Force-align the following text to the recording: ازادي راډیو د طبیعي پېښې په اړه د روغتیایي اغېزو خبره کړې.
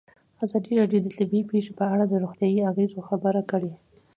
ازادي 0.45 0.71
راډیو 0.81 0.99
د 1.03 1.07
طبیعي 1.17 1.47
پېښې 1.51 1.71
په 1.79 1.85
اړه 1.93 2.05
د 2.07 2.13
روغتیایي 2.23 2.61
اغېزو 2.71 3.05
خبره 3.09 3.41
کړې. 3.51 3.71